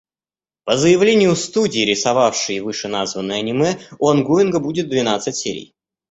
По 0.63 0.77
заявлению 0.77 1.35
студии, 1.35 1.81
рисовавшей 1.85 2.61
вышеназванное 2.61 3.37
аниме, 3.37 3.77
у 3.99 4.09
онгоинга 4.09 4.59
будет 4.59 4.89
двенадцать 4.89 5.35
серий. 5.35 5.75